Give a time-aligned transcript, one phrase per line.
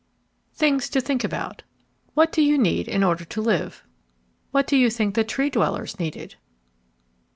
[0.55, 1.61] THINGS TO THINK ABOUT
[2.15, 3.83] What do you need in order to live?
[4.49, 6.37] What do you think that the Tree dwellers needed?